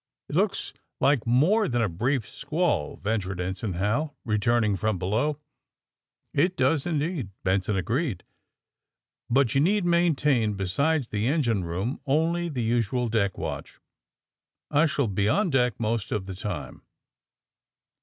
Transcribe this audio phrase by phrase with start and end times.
[0.31, 4.97] ^^ It looks like more than a brief sqnall, ''ven tured Ensign Hal, returning from
[4.97, 5.33] below.
[5.33, 5.39] *^
[6.33, 8.23] It does, indeed, ''Benson agreed.
[8.25, 8.25] '^
[9.29, 13.77] But you need maintain, besides the engine room man, only the usual deck, watch.
[14.71, 16.81] I shall be on deck most of the time."